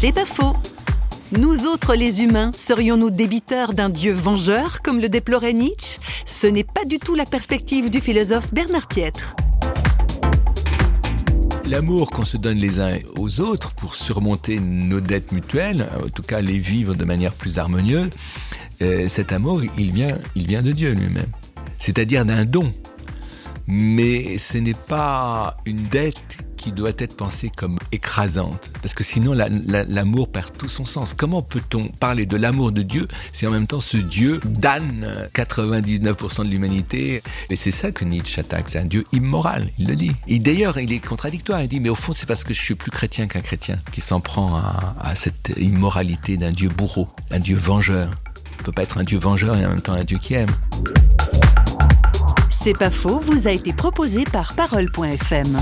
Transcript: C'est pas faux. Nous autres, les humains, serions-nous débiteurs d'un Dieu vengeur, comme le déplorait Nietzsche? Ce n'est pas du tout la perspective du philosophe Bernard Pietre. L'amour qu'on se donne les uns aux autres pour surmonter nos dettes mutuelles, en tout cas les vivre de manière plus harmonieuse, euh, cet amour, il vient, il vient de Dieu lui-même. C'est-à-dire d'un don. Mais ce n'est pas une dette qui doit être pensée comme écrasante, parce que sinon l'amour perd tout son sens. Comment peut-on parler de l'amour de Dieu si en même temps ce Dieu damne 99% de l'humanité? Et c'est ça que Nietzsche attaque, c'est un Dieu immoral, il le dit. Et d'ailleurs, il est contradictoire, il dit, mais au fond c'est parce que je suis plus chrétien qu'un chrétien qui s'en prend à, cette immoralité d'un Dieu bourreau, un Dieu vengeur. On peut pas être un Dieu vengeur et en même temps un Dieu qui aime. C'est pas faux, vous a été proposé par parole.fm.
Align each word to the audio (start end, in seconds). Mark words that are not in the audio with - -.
C'est 0.00 0.12
pas 0.12 0.24
faux. 0.24 0.54
Nous 1.32 1.66
autres, 1.66 1.96
les 1.96 2.22
humains, 2.22 2.52
serions-nous 2.56 3.10
débiteurs 3.10 3.74
d'un 3.74 3.88
Dieu 3.88 4.12
vengeur, 4.12 4.80
comme 4.80 5.00
le 5.00 5.08
déplorait 5.08 5.52
Nietzsche? 5.52 5.98
Ce 6.24 6.46
n'est 6.46 6.62
pas 6.62 6.84
du 6.84 7.00
tout 7.00 7.16
la 7.16 7.26
perspective 7.26 7.90
du 7.90 8.00
philosophe 8.00 8.54
Bernard 8.54 8.86
Pietre. 8.86 9.34
L'amour 11.64 12.10
qu'on 12.10 12.24
se 12.24 12.36
donne 12.36 12.58
les 12.58 12.78
uns 12.78 12.96
aux 13.16 13.40
autres 13.40 13.74
pour 13.74 13.96
surmonter 13.96 14.60
nos 14.60 15.00
dettes 15.00 15.32
mutuelles, 15.32 15.88
en 16.00 16.08
tout 16.10 16.22
cas 16.22 16.40
les 16.42 16.60
vivre 16.60 16.94
de 16.94 17.04
manière 17.04 17.32
plus 17.32 17.58
harmonieuse, 17.58 18.10
euh, 18.82 19.08
cet 19.08 19.32
amour, 19.32 19.62
il 19.76 19.90
vient, 19.90 20.16
il 20.36 20.46
vient 20.46 20.62
de 20.62 20.70
Dieu 20.70 20.92
lui-même. 20.92 21.32
C'est-à-dire 21.80 22.24
d'un 22.24 22.44
don. 22.44 22.72
Mais 23.66 24.38
ce 24.38 24.58
n'est 24.58 24.74
pas 24.74 25.56
une 25.66 25.88
dette 25.88 26.38
qui 26.58 26.72
doit 26.72 26.92
être 26.98 27.16
pensée 27.16 27.50
comme 27.54 27.78
écrasante, 27.92 28.70
parce 28.82 28.92
que 28.92 29.04
sinon 29.04 29.32
l'amour 29.32 30.28
perd 30.28 30.52
tout 30.58 30.68
son 30.68 30.84
sens. 30.84 31.14
Comment 31.14 31.40
peut-on 31.40 31.88
parler 31.88 32.26
de 32.26 32.36
l'amour 32.36 32.72
de 32.72 32.82
Dieu 32.82 33.08
si 33.32 33.46
en 33.46 33.50
même 33.50 33.66
temps 33.66 33.80
ce 33.80 33.96
Dieu 33.96 34.40
damne 34.44 35.28
99% 35.34 36.44
de 36.44 36.50
l'humanité? 36.50 37.22
Et 37.48 37.56
c'est 37.56 37.70
ça 37.70 37.92
que 37.92 38.04
Nietzsche 38.04 38.40
attaque, 38.40 38.68
c'est 38.68 38.78
un 38.78 38.84
Dieu 38.84 39.06
immoral, 39.12 39.70
il 39.78 39.86
le 39.86 39.96
dit. 39.96 40.12
Et 40.26 40.38
d'ailleurs, 40.38 40.78
il 40.78 40.92
est 40.92 40.98
contradictoire, 40.98 41.62
il 41.62 41.68
dit, 41.68 41.80
mais 41.80 41.88
au 41.88 41.94
fond 41.94 42.12
c'est 42.12 42.26
parce 42.26 42.44
que 42.44 42.52
je 42.52 42.60
suis 42.60 42.74
plus 42.74 42.90
chrétien 42.90 43.28
qu'un 43.28 43.40
chrétien 43.40 43.76
qui 43.92 44.00
s'en 44.00 44.20
prend 44.20 44.56
à, 44.56 45.14
cette 45.14 45.52
immoralité 45.56 46.36
d'un 46.36 46.52
Dieu 46.52 46.68
bourreau, 46.68 47.08
un 47.30 47.38
Dieu 47.38 47.56
vengeur. 47.56 48.10
On 48.60 48.64
peut 48.64 48.72
pas 48.72 48.82
être 48.82 48.98
un 48.98 49.04
Dieu 49.04 49.18
vengeur 49.18 49.56
et 49.56 49.64
en 49.64 49.70
même 49.70 49.80
temps 49.80 49.92
un 49.92 50.04
Dieu 50.04 50.18
qui 50.18 50.34
aime. 50.34 50.50
C'est 52.50 52.76
pas 52.76 52.90
faux, 52.90 53.20
vous 53.20 53.46
a 53.46 53.52
été 53.52 53.72
proposé 53.72 54.24
par 54.24 54.54
parole.fm. 54.54 55.58